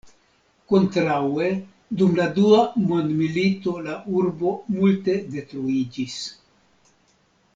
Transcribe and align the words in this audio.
Kontraŭe 0.71 1.49
dum 1.99 2.15
la 2.19 2.25
dua 2.37 2.61
mondmilito 2.93 3.75
la 3.89 3.99
urbo 4.21 4.55
multe 4.79 5.19
detruiĝis. 5.37 6.17